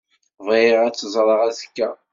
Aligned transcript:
Bɣiɣ 0.45 0.79
ad 0.83 0.93
tt-ẓreɣ 0.95 1.39
azekka. 1.47 1.89